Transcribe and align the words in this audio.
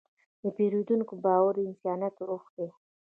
د 0.41 0.43
پیرودونکي 0.55 1.15
باور 1.23 1.53
د 1.59 1.67
انسانیت 1.69 2.15
روح 2.27 2.43
دی. 2.55 2.67